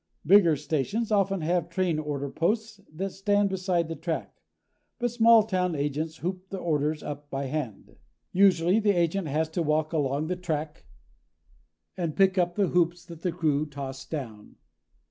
[0.25, 4.33] Bigger stations often have train order posts that stand beside the track,
[4.97, 7.97] but small town agents hoop the orders up by hand.
[8.31, 10.85] Usually the agent has to walk along the track
[11.95, 14.55] and pick up hoops that the crew toss down.